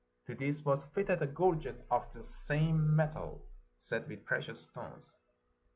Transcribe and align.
To 0.25 0.33
this 0.33 0.65
was 0.65 0.85
fitted 0.85 1.21
a 1.21 1.27
gorget 1.27 1.85
of 1.91 2.11
the 2.11 2.23
same 2.23 2.95
metal, 2.95 3.39
set 3.77 4.09
wdth 4.09 4.25
precious 4.25 4.59
stones. 4.61 5.15